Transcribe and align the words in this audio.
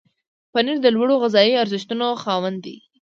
پنېر 0.51 0.77
د 0.83 0.87
لوړو 0.95 1.15
غذایي 1.23 1.53
ارزښتونو 1.63 2.07
خاوند 2.23 2.57
دی. 2.65 2.75